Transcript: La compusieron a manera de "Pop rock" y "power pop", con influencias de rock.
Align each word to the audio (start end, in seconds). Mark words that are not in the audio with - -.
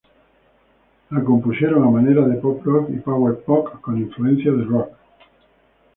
La 1.11 1.21
compusieron 1.23 1.83
a 1.83 1.91
manera 1.91 2.25
de 2.27 2.37
"Pop 2.37 2.65
rock" 2.65 2.89
y 2.89 2.97
"power 3.01 3.41
pop", 3.43 3.79
con 3.81 3.99
influencias 3.99 4.57
de 4.57 4.63
rock. 4.63 4.89